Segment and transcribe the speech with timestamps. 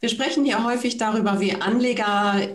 [0.00, 2.48] Wir sprechen hier häufig darüber, wie Anleger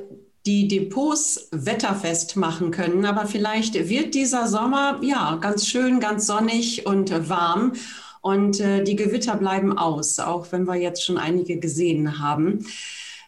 [0.45, 3.05] die Depots wetterfest machen können.
[3.05, 7.73] Aber vielleicht wird dieser Sommer ja ganz schön, ganz sonnig und warm.
[8.21, 12.67] Und äh, die Gewitter bleiben aus, auch wenn wir jetzt schon einige gesehen haben.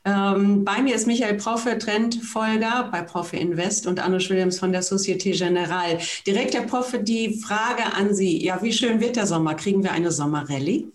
[0.06, 4.84] Ähm, bei mir ist Michael Proffe, Trendfolger bei Proffe Invest und Anne Williams von der
[4.84, 5.98] Societe Generale.
[6.28, 8.44] Direkt, Herr Proffe, die Frage an Sie.
[8.44, 9.56] Ja, wie schön wird der Sommer?
[9.56, 10.92] Kriegen wir eine Sommerrallye?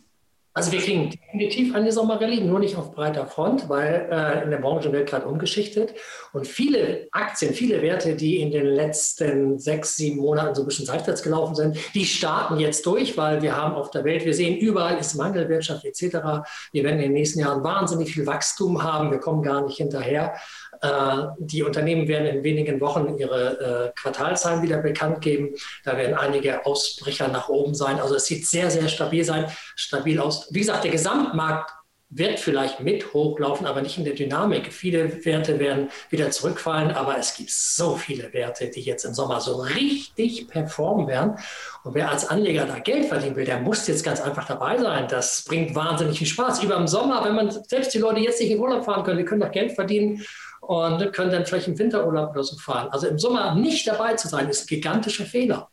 [0.59, 4.59] Also wir kriegen definitiv eine Sommerrallye, nur nicht auf breiter Front, weil äh, in der
[4.59, 5.95] Branche wird gerade umgeschichtet.
[6.39, 10.87] Und viele Aktien, viele Werte, die in den letzten sechs, sieben Monaten so ein bisschen
[10.87, 14.57] seitwärts gelaufen sind, die starten jetzt durch, weil wir haben auf der Welt, wir sehen,
[14.57, 16.45] überall ist Mangelwirtschaft etc.
[16.71, 19.11] Wir werden in den nächsten Jahren wahnsinnig viel Wachstum haben.
[19.11, 20.35] Wir kommen gar nicht hinterher.
[20.81, 25.55] Äh, die Unternehmen werden in wenigen Wochen ihre äh, Quartalzahlen wieder bekannt geben.
[25.85, 27.99] Da werden einige Ausbrecher nach oben sein.
[27.99, 30.49] Also es sieht sehr, sehr stabil sein, stabil aus.
[30.53, 31.73] Wie gesagt, der Gesamtmarkt
[32.11, 34.73] wird vielleicht mit hochlaufen, aber nicht in der Dynamik.
[34.73, 39.41] Viele Werte werden wieder zurückfallen, aber es gibt so viele Werte, die jetzt im Sommer
[39.41, 41.39] so richtig performen werden.
[41.85, 45.07] Und wer als Anleger da Geld verdienen will, der muss jetzt ganz einfach dabei sein.
[45.09, 46.63] Das bringt wahnsinnig viel Spaß.
[46.63, 49.25] Über im Sommer, wenn man selbst die Leute jetzt nicht in Urlaub fahren können, die
[49.25, 50.25] können doch Geld verdienen
[50.61, 52.89] und können dann vielleicht im Winterurlaub oder so fahren.
[52.91, 55.69] Also im Sommer nicht dabei zu sein, ist ein gigantischer Fehler.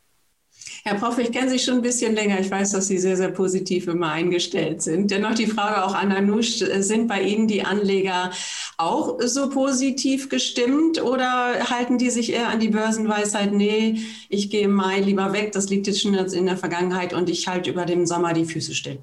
[0.88, 2.40] Herr Prof, ich kenne Sie schon ein bisschen länger.
[2.40, 5.10] Ich weiß, dass Sie sehr, sehr positiv immer eingestellt sind.
[5.10, 8.30] Dennoch die Frage auch an Anush, sind bei Ihnen die Anleger
[8.78, 13.96] auch so positiv gestimmt oder halten die sich eher an die Börsenweisheit, nee,
[14.30, 17.48] ich gehe im Mai lieber weg, das liegt jetzt schon in der Vergangenheit und ich
[17.48, 19.00] halte über dem Sommer die Füße still?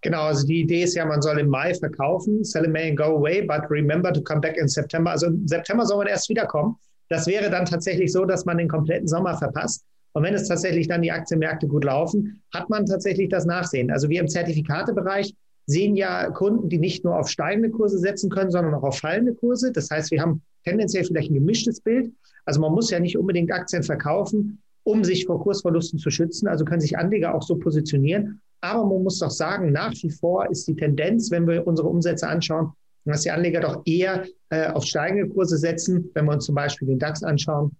[0.00, 2.96] Genau, also die Idee ist ja, man soll im Mai verkaufen, sell in May and
[2.96, 5.10] go away, but remember to come back in September.
[5.10, 6.76] Also im September soll man erst wiederkommen.
[7.10, 9.84] Das wäre dann tatsächlich so, dass man den kompletten Sommer verpasst.
[10.12, 13.90] Und wenn es tatsächlich dann die Aktienmärkte gut laufen, hat man tatsächlich das Nachsehen.
[13.90, 15.34] Also wir im Zertifikatebereich
[15.66, 19.34] sehen ja Kunden, die nicht nur auf steigende Kurse setzen können, sondern auch auf fallende
[19.34, 19.72] Kurse.
[19.72, 22.12] Das heißt, wir haben tendenziell vielleicht ein gemischtes Bild.
[22.44, 26.48] Also man muss ja nicht unbedingt Aktien verkaufen, um sich vor Kursverlusten zu schützen.
[26.48, 28.40] Also können sich Anleger auch so positionieren.
[28.60, 32.28] Aber man muss doch sagen, nach wie vor ist die Tendenz, wenn wir unsere Umsätze
[32.28, 32.72] anschauen,
[33.04, 36.86] dass die Anleger doch eher äh, auf steigende Kurse setzen, wenn wir uns zum Beispiel
[36.86, 37.76] den DAX anschauen,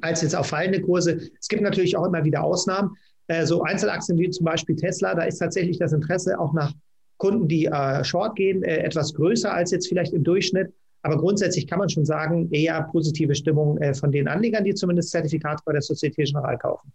[0.00, 1.18] als jetzt auf fallende Kurse.
[1.40, 2.96] Es gibt natürlich auch immer wieder Ausnahmen.
[3.28, 6.72] Äh, so Einzelaktien wie zum Beispiel Tesla, da ist tatsächlich das Interesse auch nach
[7.18, 10.72] Kunden, die äh, short gehen, äh, etwas größer als jetzt vielleicht im Durchschnitt.
[11.02, 15.10] Aber grundsätzlich kann man schon sagen, eher positive Stimmung äh, von den Anlegern, die zumindest
[15.10, 16.92] Zertifikate bei der Societe Generale kaufen.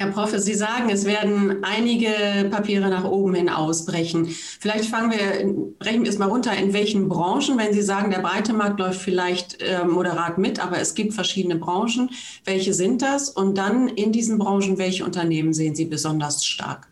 [0.00, 4.28] Herr Proffe, Sie sagen, es werden einige Papiere nach oben hin ausbrechen.
[4.58, 8.20] Vielleicht fangen wir, brechen wir es mal runter, in welchen Branchen, wenn Sie sagen, der
[8.20, 12.08] breite Markt läuft vielleicht äh, moderat mit, aber es gibt verschiedene Branchen.
[12.46, 13.28] Welche sind das?
[13.28, 16.89] Und dann in diesen Branchen, welche Unternehmen sehen Sie besonders stark?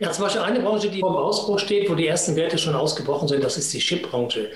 [0.00, 2.76] Ja, zum Beispiel eine Branche, die vor dem Ausbruch steht, wo die ersten Werte schon
[2.76, 4.50] ausgebrochen sind, das ist die Chipbranche.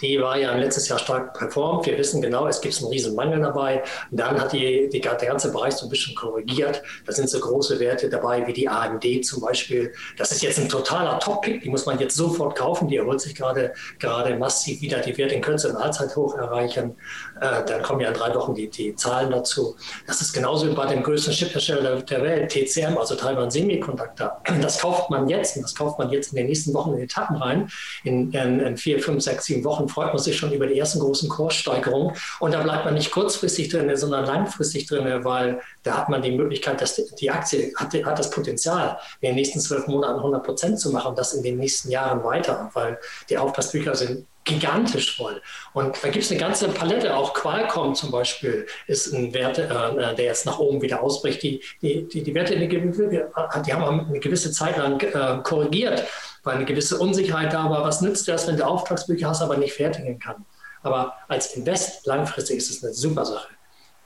[0.00, 1.84] Die war ja letztes Jahr stark performt.
[1.84, 3.82] Wir wissen genau, es gibt einen riesen Mangel dabei.
[4.10, 6.82] Und dann hat die, die, der ganze Bereich so ein bisschen korrigiert.
[7.04, 9.92] Da sind so große Werte dabei, wie die AMD zum Beispiel.
[10.16, 11.62] Das ist jetzt ein totaler Top-Pick.
[11.62, 12.88] Die muss man jetzt sofort kaufen.
[12.88, 15.00] Die erholt sich gerade, gerade massiv wieder.
[15.00, 16.96] Die wird in Kürze ein Allzeithoch erreichen.
[17.40, 19.76] Äh, dann kommen ja in drei Wochen die, die Zahlen dazu.
[20.06, 24.40] Das ist genauso wie bei dem größten Chiphersteller der Welt, TCM, also Taiwan Semiconductor.
[24.62, 27.36] Das kauft man jetzt und das kauft man jetzt in den nächsten Wochen in Etappen
[27.36, 27.68] rein.
[28.04, 30.98] In, in, in vier, fünf, sechs, sieben Wochen freut man sich schon über die ersten
[30.98, 32.16] großen Kurssteigerungen.
[32.40, 36.32] Und da bleibt man nicht kurzfristig drin, sondern langfristig drin, weil da hat man die
[36.32, 40.80] Möglichkeit, dass die Aktie hat, hat das Potenzial, in den nächsten zwölf Monaten 100 Prozent
[40.80, 42.98] zu machen und das in den nächsten Jahren weiter, weil
[43.28, 45.42] die Auftragsbücher sind gigantisch voll.
[45.74, 50.14] Und da gibt es eine ganze Palette, auch Qualcomm zum Beispiel ist ein Wert, äh,
[50.14, 51.42] der jetzt nach oben wieder ausbricht.
[51.42, 56.04] Die, die, die, die Werte, eine, die haben eine gewisse Zeit lang äh, korrigiert,
[56.44, 57.84] weil eine gewisse Unsicherheit da war.
[57.84, 60.46] Was nützt das, wenn du Auftragsbücher hast, aber nicht fertigen kann?
[60.82, 63.48] Aber als Invest langfristig ist es eine super Sache.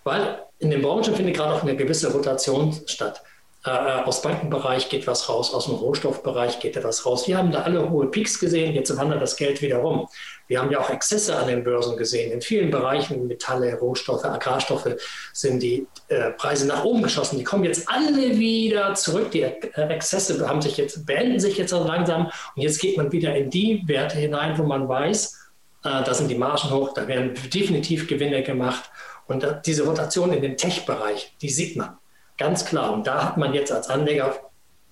[0.05, 3.22] Weil in den Branchen findet gerade auch eine gewisse Rotation statt.
[3.62, 7.28] Äh, aus Bankenbereich geht was raus, aus dem Rohstoffbereich geht etwas raus.
[7.28, 10.09] Wir haben da alle hohe Peaks gesehen, jetzt wandert das Geld wieder rum.
[10.47, 12.33] Wir haben ja auch Exzesse an den Börsen gesehen.
[12.33, 14.97] In vielen Bereichen, Metalle, Rohstoffe, Agrarstoffe,
[15.34, 17.36] sind die äh, Preise nach oben geschossen.
[17.36, 19.30] Die kommen jetzt alle wieder zurück.
[19.30, 22.30] Die äh, Exzesse haben sich jetzt, beenden sich jetzt langsam.
[22.56, 25.39] Und jetzt geht man wieder in die Werte hinein, wo man weiß,
[25.84, 28.91] äh, da sind die Margen hoch, da werden definitiv Gewinne gemacht.
[29.27, 32.00] Und diese Rotation in den Tech-Bereich, die sieht man.
[32.41, 32.92] Ganz klar.
[32.95, 34.34] Und da hat man jetzt als Anleger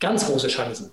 [0.00, 0.92] ganz große Chancen.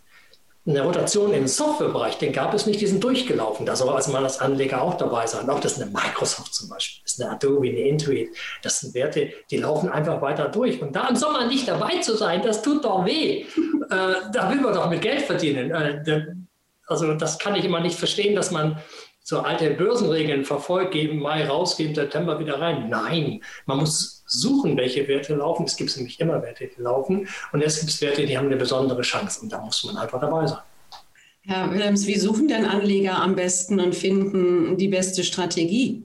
[0.66, 3.66] Eine Rotation im Softwarebereich, den gab es nicht, die sind durchgelaufen.
[3.66, 5.48] Da soll also man als Anleger auch dabei sein.
[5.50, 8.30] Auch das ist eine Microsoft zum Beispiel, das ist eine Adobe, eine Intuit.
[8.64, 10.82] Das sind Werte, die laufen einfach weiter durch.
[10.82, 13.42] Und da im Sommer nicht dabei zu sein, das tut doch weh.
[13.90, 15.72] äh, da will man doch mit Geld verdienen.
[15.72, 16.26] Äh,
[16.88, 18.78] also das kann ich immer nicht verstehen, dass man
[19.28, 22.90] so alte Börsenregeln verfolgt, geben Mai raus, geben September wieder rein.
[22.90, 25.66] Nein, man muss suchen, welche Werte laufen.
[25.66, 27.28] Es gibt nämlich immer Werte, die laufen.
[27.52, 29.42] Und es gibt Werte, die haben eine besondere Chance.
[29.42, 30.60] Und da muss man einfach dabei sein.
[31.42, 36.04] Herr Willems, wie suchen denn Anleger am besten und finden die beste Strategie?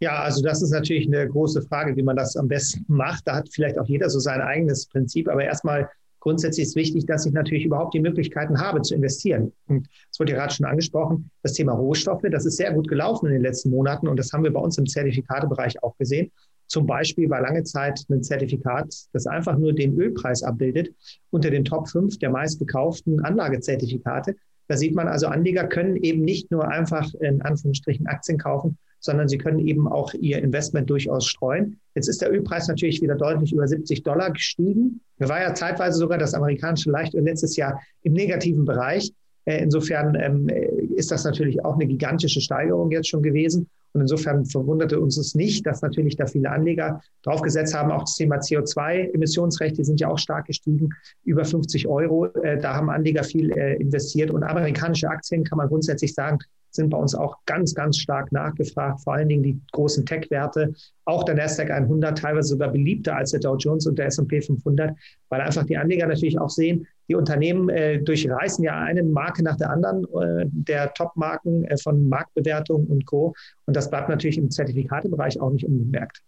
[0.00, 3.28] Ja, also das ist natürlich eine große Frage, wie man das am besten macht.
[3.28, 5.28] Da hat vielleicht auch jeder so sein eigenes Prinzip.
[5.28, 9.52] Aber erstmal grundsätzlich ist wichtig, dass ich natürlich überhaupt die Möglichkeiten habe zu investieren.
[9.66, 13.26] Und es wurde ja gerade schon angesprochen, das Thema Rohstoffe, das ist sehr gut gelaufen
[13.26, 16.30] in den letzten Monaten und das haben wir bei uns im Zertifikatebereich auch gesehen.
[16.66, 20.94] Zum Beispiel war lange Zeit ein Zertifikat, das einfach nur den Ölpreis abbildet,
[21.30, 24.36] unter den Top 5 der meistgekauften Anlagezertifikate.
[24.68, 29.28] Da sieht man also, Anleger können eben nicht nur einfach in Anführungsstrichen Aktien kaufen, sondern
[29.28, 31.78] sie können eben auch ihr Investment durchaus streuen.
[31.94, 35.00] Jetzt ist der Ölpreis natürlich wieder deutlich über 70 Dollar gestiegen.
[35.18, 39.12] Er war ja zeitweise sogar das amerikanische Leichtöl letztes Jahr im negativen Bereich.
[39.44, 40.48] Äh, insofern ähm,
[40.94, 43.68] ist das natürlich auch eine gigantische Steigerung jetzt schon gewesen.
[43.92, 47.90] Und insofern verwunderte uns es nicht, dass natürlich da viele Anleger draufgesetzt haben.
[47.90, 50.90] Auch das Thema CO2-Emissionsrechte sind ja auch stark gestiegen,
[51.24, 52.26] über 50 Euro.
[52.26, 54.30] Äh, da haben Anleger viel äh, investiert.
[54.30, 56.38] Und amerikanische Aktien kann man grundsätzlich sagen,
[56.70, 60.74] sind bei uns auch ganz, ganz stark nachgefragt, vor allen Dingen die großen Tech-Werte,
[61.04, 64.94] auch der Nasdaq 100, teilweise sogar beliebter als der Dow Jones und der S&P 500,
[65.28, 69.56] weil einfach die Anleger natürlich auch sehen, die Unternehmen äh, durchreißen ja eine Marke nach
[69.56, 73.34] der anderen äh, der Top-Marken äh, von Marktbewertung und Co.
[73.66, 76.22] Und das bleibt natürlich im Zertifikatebereich auch nicht unbemerkt.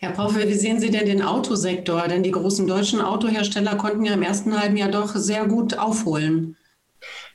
[0.00, 2.06] Herr Proffe, wie sehen Sie denn den Autosektor?
[2.08, 6.56] Denn die großen deutschen Autohersteller konnten ja im ersten halben Jahr doch sehr gut aufholen.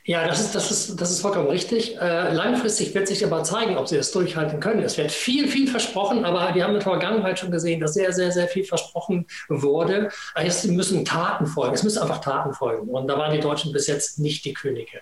[0.04, 1.96] Ja, das ist, das ist, das ist vollkommen richtig.
[1.96, 4.82] Äh, langfristig wird sich aber zeigen, ob sie das durchhalten können.
[4.82, 8.12] Es wird viel, viel versprochen, aber wir haben in der Vergangenheit schon gesehen, dass sehr,
[8.12, 10.10] sehr, sehr viel versprochen wurde.
[10.42, 11.74] Jetzt müssen Taten folgen.
[11.74, 12.88] Es müssen einfach Taten folgen.
[12.88, 15.00] Und da waren die Deutschen bis jetzt nicht die Könige.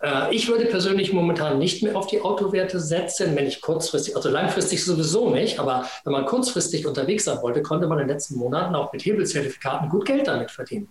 [0.00, 4.28] Äh, ich würde persönlich momentan nicht mehr auf die Autowerte setzen, wenn ich kurzfristig, also
[4.28, 8.36] langfristig sowieso nicht, aber wenn man kurzfristig unterwegs sein wollte, konnte man in den letzten
[8.36, 10.88] Monaten auch mit Hebelzertifikaten gut Geld damit verdienen.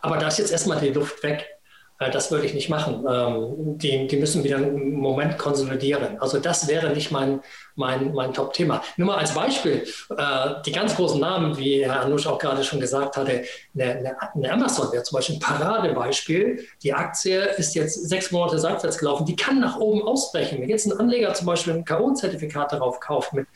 [0.00, 1.55] Aber da ist jetzt erstmal die Luft weg.
[1.98, 3.04] Äh, das würde ich nicht machen.
[3.08, 6.18] Ähm, die, die müssen wieder einen Moment konsolidieren.
[6.20, 7.40] Also das wäre nicht mein,
[7.76, 8.82] mein, mein Top-Thema.
[8.96, 9.86] Nur mal als Beispiel,
[10.16, 13.44] äh, die ganz großen Namen, wie Herr Anusch auch gerade schon gesagt hatte,
[13.74, 16.66] eine, eine Amazon wäre zum Beispiel ein Paradebeispiel.
[16.82, 20.60] Die Aktie ist jetzt sechs Monate seitwärts gelaufen, die kann nach oben ausbrechen.
[20.60, 23.46] Wenn jetzt ein Anleger zum Beispiel ein K.O.-Zertifikat darauf kauft mit,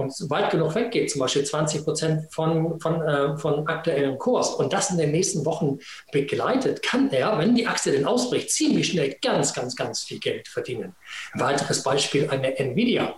[0.00, 4.72] und weit genug weggeht, zum Beispiel 20 Prozent von, von, äh, von aktuellem Kurs und
[4.72, 5.78] das in den nächsten Wochen
[6.12, 10.48] begleitet, kann er, wenn die Aktie denn ausbricht, ziemlich schnell ganz, ganz, ganz viel Geld
[10.48, 10.94] verdienen.
[11.32, 13.14] Ein weiteres Beispiel, eine Nvidia.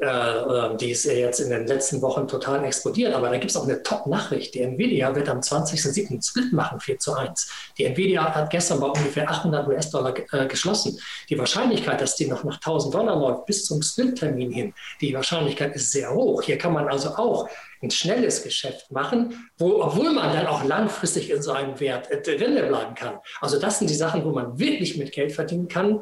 [0.00, 3.14] Äh, äh, die ist jetzt in den letzten Wochen total explodiert.
[3.14, 4.54] Aber da gibt es auch eine Top-Nachricht.
[4.54, 6.10] Die Nvidia wird am 20.07.
[6.10, 7.48] einen Split machen, 4 zu 1.
[7.78, 10.98] Die Nvidia hat gestern bei ungefähr 800 US-Dollar äh, geschlossen.
[11.28, 15.74] Die Wahrscheinlichkeit, dass die noch nach 1000 Dollar läuft bis zum Split-Termin hin, die Wahrscheinlichkeit
[15.76, 16.42] ist sehr hoch.
[16.42, 17.48] Hier kann man also auch
[17.80, 22.20] ein schnelles Geschäft machen, wo, obwohl man dann auch langfristig in so einem Wert äh,
[22.20, 23.18] drin bleiben kann.
[23.40, 26.00] Also das sind die Sachen, wo man wirklich mit Geld verdienen kann,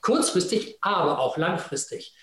[0.00, 2.14] kurzfristig, aber auch langfristig.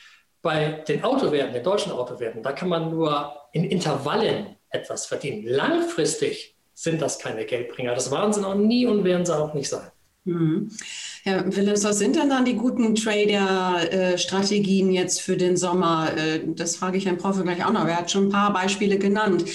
[0.44, 5.48] Bei den Autowerten, den deutschen Autowerten, da kann man nur in Intervallen etwas verdienen.
[5.48, 7.96] Langfristig sind das keine Geldbringer.
[7.96, 9.90] Das waren sie noch nie und werden sie auch nicht sein.
[10.26, 10.70] Mhm.
[11.24, 16.12] Herr Willems, was sind denn dann die guten Trader-Strategien jetzt für den Sommer?
[16.18, 17.42] Äh, das frage ich Herrn Prof.
[17.42, 17.88] gleich auch noch.
[17.88, 19.46] Er hat schon ein paar Beispiele genannt.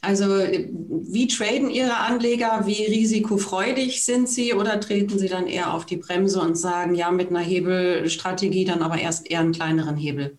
[0.00, 2.62] Also wie traden Ihre Anleger?
[2.66, 4.54] Wie risikofreudig sind sie?
[4.54, 8.82] Oder treten sie dann eher auf die Bremse und sagen, ja, mit einer Hebelstrategie dann
[8.82, 10.38] aber erst eher einen kleineren Hebel?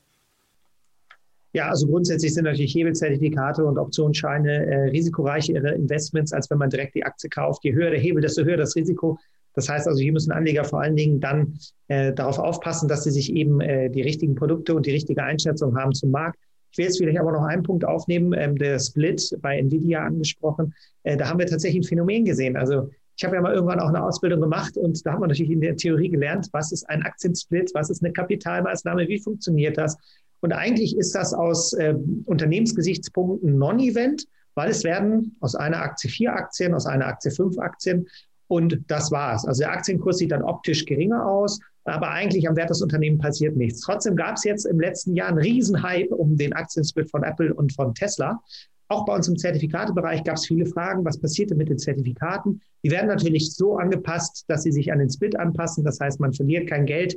[1.51, 6.93] Ja, also grundsätzlich sind natürlich Hebelzertifikate und Optionsscheine äh, risikoreichere Investments, als wenn man direkt
[6.93, 7.63] die Aktie kauft.
[7.63, 9.17] Je höher der Hebel, desto höher das Risiko.
[9.55, 13.11] Das heißt also, hier müssen Anleger vor allen Dingen dann äh, darauf aufpassen, dass sie
[13.11, 16.39] sich eben äh, die richtigen Produkte und die richtige Einschätzung haben zum Markt.
[16.71, 20.73] Ich will jetzt vielleicht aber noch einen Punkt aufnehmen, ähm, der Split bei Nvidia angesprochen.
[21.03, 22.57] Äh, da haben wir tatsächlich ein Phänomen gesehen.
[22.57, 25.51] Also ich habe ja mal irgendwann auch eine Ausbildung gemacht und da haben wir natürlich
[25.51, 29.97] in der Theorie gelernt, was ist ein Aktiensplit, was ist eine Kapitalmaßnahme, wie funktioniert das.
[30.39, 31.95] Und eigentlich ist das aus äh,
[32.25, 38.07] Unternehmensgesichtspunkten Non-Event, weil es werden aus einer Aktie vier Aktien, aus einer Aktie fünf Aktien
[38.47, 39.45] und das war's.
[39.45, 41.59] Also der Aktienkurs sieht dann optisch geringer aus,
[41.89, 43.81] aber eigentlich am Wert des Unternehmens passiert nichts.
[43.81, 47.73] Trotzdem gab es jetzt im letzten Jahr einen Riesenhype um den Aktiensplit von Apple und
[47.73, 48.41] von Tesla.
[48.87, 52.61] Auch bei uns im Zertifikatebereich gab es viele Fragen, was passierte mit den Zertifikaten.
[52.83, 55.83] Die werden natürlich so angepasst, dass sie sich an den Split anpassen.
[55.83, 57.15] Das heißt, man verliert kein Geld.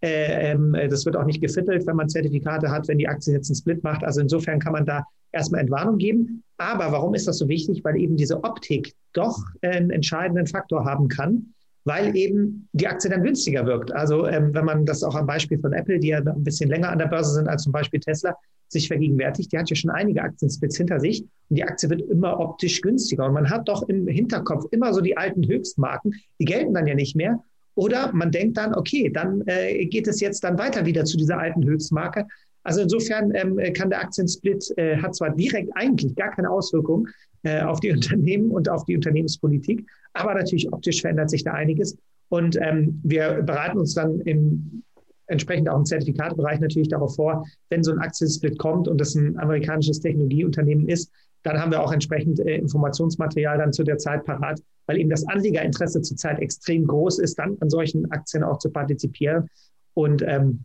[0.00, 3.50] Äh, ähm, das wird auch nicht gefittelt, wenn man Zertifikate hat, wenn die Aktie jetzt
[3.50, 4.04] einen Split macht.
[4.04, 6.44] Also insofern kann man da erstmal Entwarnung geben.
[6.56, 7.82] Aber warum ist das so wichtig?
[7.82, 11.52] Weil eben diese Optik doch einen entscheidenden Faktor haben kann
[11.88, 13.92] weil eben die Aktie dann günstiger wirkt.
[13.92, 16.90] Also ähm, wenn man das auch am Beispiel von Apple, die ja ein bisschen länger
[16.90, 18.36] an der Börse sind als zum Beispiel Tesla,
[18.68, 22.38] sich vergegenwärtigt, die hat ja schon einige Aktiensplits hinter sich und die Aktie wird immer
[22.38, 23.24] optisch günstiger.
[23.24, 26.94] Und man hat doch im Hinterkopf immer so die alten Höchstmarken, die gelten dann ja
[26.94, 27.42] nicht mehr.
[27.74, 31.38] Oder man denkt dann, okay, dann äh, geht es jetzt dann weiter wieder zu dieser
[31.38, 32.26] alten Höchstmarke.
[32.64, 37.08] Also insofern ähm, kann der Aktiensplit, äh, hat zwar direkt eigentlich gar keine Auswirkung
[37.42, 41.96] äh, auf die Unternehmen und auf die Unternehmenspolitik, aber natürlich optisch verändert sich da einiges.
[42.30, 44.82] Und ähm, wir bereiten uns dann im
[45.28, 49.38] entsprechend auch im Zertifikatebereich natürlich darauf vor, wenn so ein Aktiensplit kommt und das ein
[49.38, 54.60] amerikanisches Technologieunternehmen ist, dann haben wir auch entsprechend äh, Informationsmaterial dann zu der Zeit parat,
[54.86, 59.48] weil eben das Anlegerinteresse zurzeit extrem groß ist, dann an solchen Aktien auch zu partizipieren.
[59.94, 60.64] Und ähm,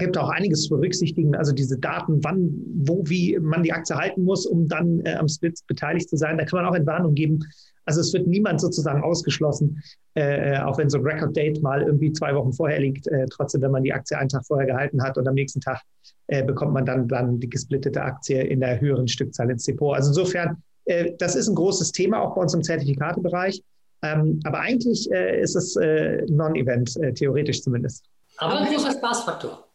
[0.00, 4.24] gibt auch einiges zu berücksichtigen, also diese Daten, wann, wo, wie man die Aktie halten
[4.24, 6.38] muss, um dann äh, am Split beteiligt zu sein.
[6.38, 7.40] Da kann man auch Entwarnung geben.
[7.84, 9.82] Also es wird niemand sozusagen ausgeschlossen,
[10.14, 13.06] äh, auch wenn so ein Record Date mal irgendwie zwei Wochen vorher liegt.
[13.06, 15.80] Äh, trotzdem, wenn man die Aktie einen Tag vorher gehalten hat und am nächsten Tag
[16.26, 19.94] äh, bekommt man dann, dann die gesplittete Aktie in der höheren Stückzahl ins Depot.
[19.94, 23.62] Also insofern, äh, das ist ein großes Thema auch bei uns im Zertifikatebereich.
[24.02, 28.04] Ähm, aber eigentlich äh, ist es äh, Non-Event, theoretisch zumindest.
[28.38, 29.69] Aber ein großer Spaßfaktor.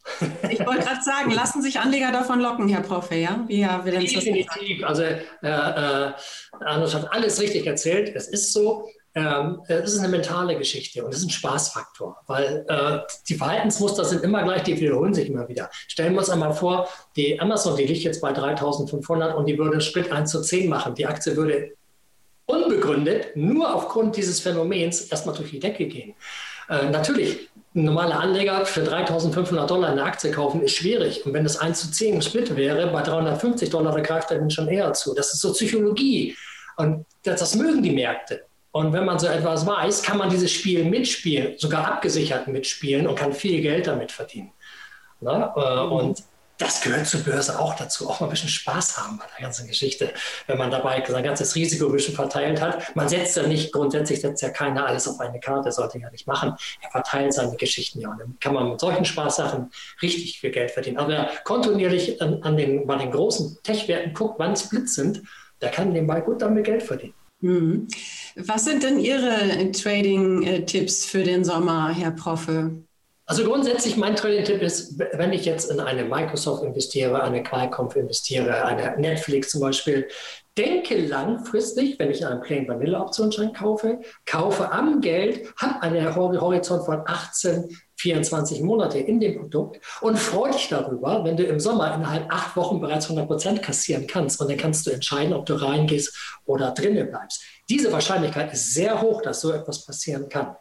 [0.50, 3.43] Ich wollte gerade sagen, lassen sich Anleger davon locken, Herr Profe, ja?
[3.48, 4.84] Wie Herr Definitiv.
[4.84, 6.12] Also äh, äh,
[6.65, 8.15] Arnold hat alles richtig erzählt.
[8.15, 12.65] Es ist so, ähm, es ist eine mentale Geschichte und es ist ein Spaßfaktor, weil
[12.67, 15.69] äh, die Verhaltensmuster sind immer gleich, die wiederholen sich immer wieder.
[15.88, 19.74] Stellen wir uns einmal vor, die Amazon, die liegt jetzt bei 3500 und die würde
[19.74, 20.95] einen Split 1 zu 10 machen.
[20.95, 21.72] Die Aktie würde
[22.45, 26.13] unbegründet nur aufgrund dieses Phänomens erstmal durch die Decke gehen.
[26.69, 31.25] Äh, natürlich, ein normaler Anleger für 3.500 Dollar eine Aktie kaufen, ist schwierig.
[31.25, 34.39] Und wenn es 1 zu 10 im Split wäre, bei 350 Dollar, da greift er
[34.39, 35.13] dann schon eher zu.
[35.13, 36.36] Das ist so Psychologie.
[36.77, 38.46] Und das, das mögen die Märkte.
[38.72, 43.15] Und wenn man so etwas weiß, kann man dieses Spiel mitspielen, sogar abgesichert mitspielen und
[43.15, 44.51] kann viel Geld damit verdienen.
[45.22, 45.53] Na?
[45.55, 46.24] Äh, und
[46.57, 49.67] das gehört zur Börse auch dazu, auch mal ein bisschen Spaß haben bei der ganzen
[49.67, 50.13] Geschichte,
[50.47, 52.95] wenn man dabei sein ganzes Risiko ein bisschen verteilt hat.
[52.95, 56.27] Man setzt ja nicht, grundsätzlich setzt ja keiner alles auf eine Karte, sollte ja nicht
[56.27, 56.53] machen.
[56.81, 59.71] Er verteilt seine Geschichten ja und dann kann man mit solchen Spaßsachen
[60.01, 60.97] richtig viel Geld verdienen.
[60.97, 65.24] Aber wer kontinuierlich an, an den, bei den großen Tech-Werten guckt, wann es Blitz sind,
[65.62, 67.13] der kann nebenbei gut damit Geld verdienen.
[67.41, 67.88] Mhm.
[68.35, 72.85] Was sind denn Ihre Trading-Tipps für den Sommer, Herr Proffe?
[73.27, 78.65] Also grundsätzlich mein Trading-Tipp ist, wenn ich jetzt in eine Microsoft investiere, eine Qualcomm investiere,
[78.65, 80.08] eine Netflix zum Beispiel,
[80.55, 86.86] denke langfristig, wenn ich einen Plain Vanilla Optionsschein kaufe, kaufe am Geld, habe einen Horizont
[86.86, 91.96] von 18, 24 Monate in dem Produkt und freue dich darüber, wenn du im Sommer
[91.96, 95.55] innerhalb acht Wochen bereits 100 Prozent kassieren kannst und dann kannst du entscheiden, ob du
[95.55, 96.15] reingehst
[96.46, 97.41] oder drinnen bleibst.
[97.70, 100.55] Diese Wahrscheinlichkeit ist sehr hoch, dass so etwas passieren kann.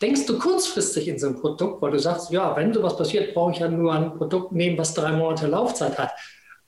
[0.00, 3.52] Denkst du kurzfristig in so ein Produkt, weil du sagst, ja, wenn sowas passiert, brauche
[3.52, 6.12] ich ja nur ein Produkt nehmen, was drei Monate Laufzeit hat.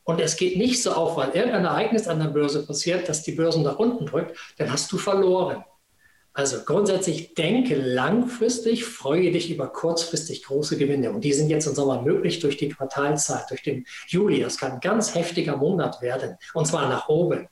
[0.02, 3.32] Und es geht nicht so auf, weil irgendein Ereignis an der Börse passiert, dass die
[3.32, 5.64] Börsen nach unten drückt, dann hast du verloren.
[6.32, 11.12] Also grundsätzlich denke langfristig, freue dich über kurzfristig große Gewinne.
[11.12, 14.40] Und die sind jetzt im Sommer möglich durch die Quartalzeit, durch den Juli.
[14.40, 17.48] Das kann ein ganz heftiger Monat werden, und zwar nach oben.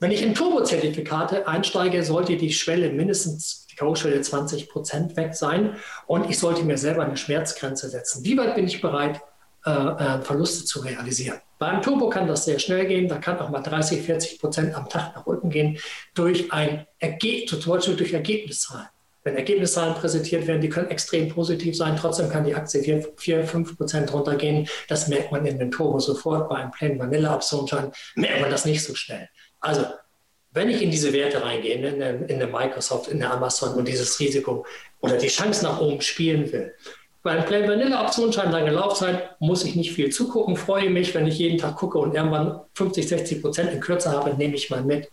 [0.00, 5.76] Wenn ich in Turbo-Zertifikate einsteige, sollte die Schwelle mindestens die K.O.-Schwelle 20 Prozent weg sein
[6.06, 8.24] und ich sollte mir selber eine Schmerzgrenze setzen.
[8.24, 9.20] Wie weit bin ich bereit,
[9.66, 11.38] äh, äh, Verluste zu realisieren?
[11.58, 14.88] Beim Turbo kann das sehr schnell gehen, da kann auch mal 30, 40 Prozent am
[14.88, 15.78] Tag nach unten gehen
[16.14, 18.88] durch ein Ergebnis, zum Beispiel durch Ergebniszahlen.
[19.22, 23.46] Wenn Ergebniszahlen präsentiert werden, die können extrem positiv sein, trotzdem kann die Aktie 4, 4
[23.46, 24.68] 5 Prozent runtergehen.
[24.86, 26.50] Das merkt man in den Turbo sofort.
[26.50, 29.30] Bei einem Plain Vanilla Optionsschein merkt man das nicht so schnell.
[29.60, 29.86] Also
[30.54, 33.86] wenn ich in diese Werte reingehe, in eine, in eine Microsoft, in eine Amazon und
[33.86, 34.64] dieses Risiko
[35.00, 36.72] oder die Chance nach oben spielen will,
[37.24, 41.26] bei einem Plain Vanilla Optionsschein lange Laufzeit muss ich nicht viel zugucken, freue mich, wenn
[41.26, 44.82] ich jeden Tag gucke und irgendwann 50, 60 Prozent in Kürze habe, nehme ich mal
[44.82, 45.10] mit.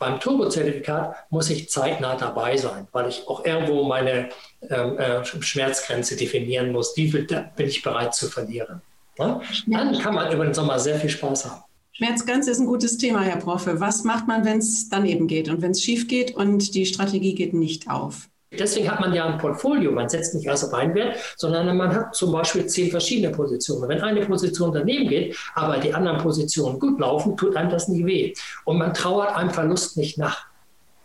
[0.00, 4.30] Beim Turbo-Zertifikat muss ich zeitnah dabei sein, weil ich auch irgendwo meine
[4.68, 6.94] ähm, äh, Schmerzgrenze definieren muss.
[6.94, 8.82] Viel bin ich bereit zu verlieren?
[9.16, 9.40] Ja?
[9.68, 11.62] Dann kann man über den Sommer sehr viel Spaß haben.
[11.96, 13.78] Schmerzgrenze ist ein gutes Thema, Herr Proffe.
[13.78, 17.36] Was macht man, wenn es daneben geht und wenn es schief geht und die Strategie
[17.36, 18.28] geht nicht auf?
[18.50, 19.92] Deswegen hat man ja ein Portfolio.
[19.92, 23.88] Man setzt nicht alles auf einen Wert, sondern man hat zum Beispiel zehn verschiedene Positionen.
[23.88, 28.04] Wenn eine Position daneben geht, aber die anderen Positionen gut laufen, tut einem das nie
[28.04, 28.34] weh.
[28.64, 30.46] Und man trauert einem Verlust nicht nach,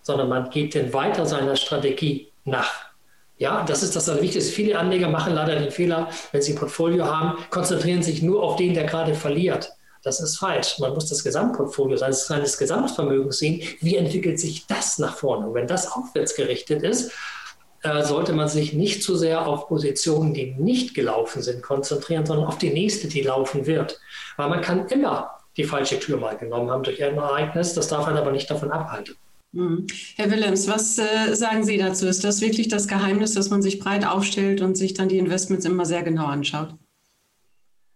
[0.01, 2.89] sondern man geht dann weiter seiner Strategie nach.
[3.37, 4.51] Ja, das ist das Wichtigste.
[4.51, 8.55] Viele Anleger machen leider den Fehler, wenn sie ein Portfolio haben, konzentrieren sich nur auf
[8.55, 9.71] den, der gerade verliert.
[10.03, 10.79] Das ist falsch.
[10.79, 13.61] Man muss das Gesamtportfolio seines, seines Gesamtvermögens sehen.
[13.81, 15.47] Wie entwickelt sich das nach vorne?
[15.47, 17.11] Und wenn das aufwärts gerichtet ist,
[17.81, 22.47] äh, sollte man sich nicht zu sehr auf Positionen, die nicht gelaufen sind, konzentrieren, sondern
[22.47, 23.99] auf die nächste, die laufen wird.
[24.37, 27.73] Weil man kann immer die falsche Tür mal genommen haben durch ein Ereignis.
[27.73, 29.15] Das darf einen aber nicht davon abhalten.
[29.51, 29.87] Mhm.
[30.15, 32.07] Herr Willems, was äh, sagen Sie dazu?
[32.07, 35.65] Ist das wirklich das Geheimnis, dass man sich breit aufstellt und sich dann die Investments
[35.65, 36.75] immer sehr genau anschaut?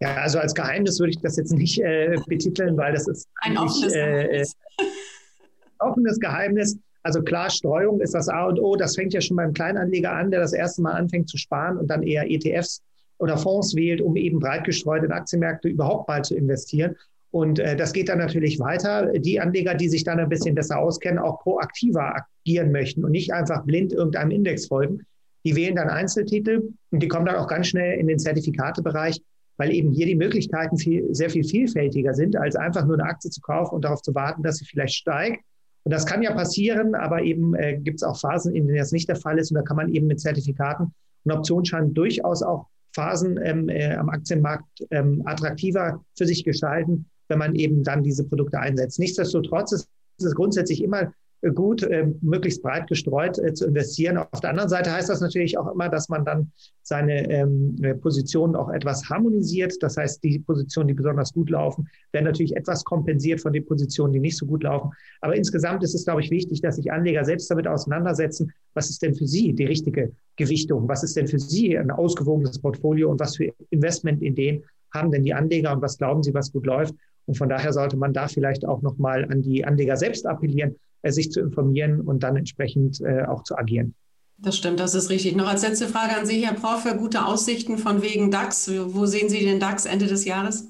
[0.04, 3.58] Ja, also als Geheimnis würde ich das jetzt nicht äh, betiteln, weil das ist ein
[3.58, 4.56] offenes, äh, Geheimnis.
[5.80, 6.78] offenes Geheimnis.
[7.04, 8.76] Also klar, Streuung ist das A und O.
[8.76, 11.88] Das fängt ja schon beim Kleinanleger an, der das erste Mal anfängt zu sparen und
[11.88, 12.82] dann eher ETFs
[13.18, 16.98] oder Fonds wählt, um eben breit gestreut in Aktienmärkte überhaupt mal zu investieren.
[17.32, 19.06] Und äh, das geht dann natürlich weiter.
[19.14, 23.32] Die Anleger, die sich dann ein bisschen besser auskennen, auch proaktiver agieren möchten und nicht
[23.32, 25.06] einfach blind irgendeinem Index folgen,
[25.46, 29.22] die wählen dann Einzeltitel und die kommen dann auch ganz schnell in den Zertifikatebereich,
[29.58, 33.30] weil eben hier die Möglichkeiten viel, sehr viel vielfältiger sind, als einfach nur eine Aktie
[33.30, 35.44] zu kaufen und darauf zu warten, dass sie vielleicht steigt.
[35.84, 38.92] Und das kann ja passieren, aber eben äh, gibt es auch Phasen, in denen das
[38.92, 39.52] nicht der Fall ist.
[39.52, 40.94] Und da kann man eben mit Zertifikaten
[41.26, 47.40] und Optionsscheinen durchaus auch Phasen ähm, äh, am Aktienmarkt ähm, attraktiver für sich gestalten, wenn
[47.40, 49.00] man eben dann diese Produkte einsetzt.
[49.00, 51.12] Nichtsdestotrotz ist es grundsätzlich immer
[51.52, 54.18] gut, ähm, möglichst breit gestreut äh, zu investieren.
[54.18, 56.52] Auf der anderen Seite heißt das natürlich auch immer, dass man dann
[56.84, 59.76] seine ähm, äh, Positionen auch etwas harmonisiert.
[59.82, 64.14] Das heißt, die Positionen, die besonders gut laufen, werden natürlich etwas kompensiert von den Positionen,
[64.14, 64.92] die nicht so gut laufen.
[65.22, 69.02] Aber insgesamt ist es, glaube ich, wichtig, dass sich Anleger selbst damit auseinandersetzen, was ist
[69.02, 70.88] denn für sie die richtige Gewichtung?
[70.88, 75.34] Was ist denn für sie ein ausgewogenes Portfolio und was für Investmentideen haben denn die
[75.34, 76.96] Anleger und was glauben sie, was gut läuft?
[77.26, 80.76] Und von daher sollte man da vielleicht auch nochmal an die Anleger selbst appellieren, äh,
[81.12, 83.94] sich zu informieren und dann entsprechend äh, auch zu agieren.
[84.38, 85.36] Das stimmt, das ist richtig.
[85.36, 88.70] Noch als letzte Frage an Sie, Herr Prof, gute Aussichten von wegen DAX.
[88.88, 90.68] Wo sehen Sie den DAX Ende des Jahres?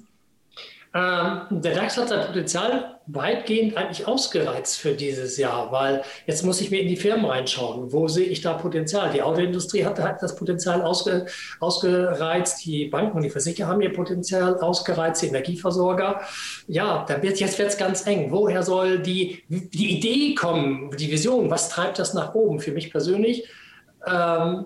[0.93, 6.61] Ähm, der DAX hat sein Potenzial weitgehend eigentlich ausgereizt für dieses Jahr, weil jetzt muss
[6.61, 7.91] ich mir in die Firmen reinschauen.
[7.91, 9.11] Wo sehe ich da Potenzial?
[9.11, 11.25] Die Autoindustrie hat, hat das Potenzial ausge,
[11.59, 16.21] ausgereizt, die Banken und die Versicherer haben ihr Potenzial ausgereizt, die Energieversorger.
[16.67, 18.31] Ja, da wird, jetzt wird es ganz eng.
[18.31, 21.49] Woher soll die, die Idee kommen, die Vision?
[21.49, 22.59] Was treibt das nach oben?
[22.59, 23.47] Für mich persönlich
[24.07, 24.65] ähm,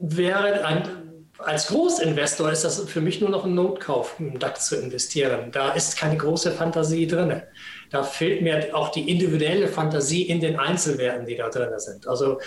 [0.00, 1.07] wäre ein
[1.38, 5.50] als Großinvestor ist das für mich nur noch ein Notkauf, im DAX zu investieren.
[5.52, 7.42] Da ist keine große Fantasie drin.
[7.90, 12.06] Da fehlt mir auch die individuelle Fantasie in den Einzelwerten, die da drin sind.
[12.06, 12.38] Also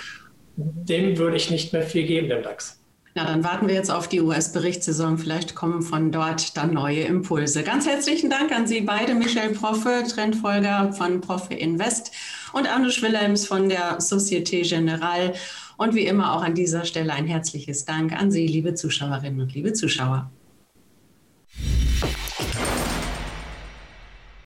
[0.55, 2.81] dem würde ich nicht mehr viel geben, dem DAX.
[3.13, 5.17] Na, dann warten wir jetzt auf die US-Berichtssaison.
[5.17, 7.61] Vielleicht kommen von dort dann neue Impulse.
[7.63, 12.11] Ganz herzlichen Dank an Sie beide, Michel Proffe, Trendfolger von Proffe Invest
[12.53, 15.33] und Anne Willems von der Societe Generale.
[15.81, 19.55] Und wie immer auch an dieser Stelle ein herzliches Dank an Sie, liebe Zuschauerinnen und
[19.55, 20.29] liebe Zuschauer.